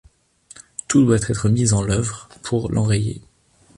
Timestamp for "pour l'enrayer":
2.41-3.21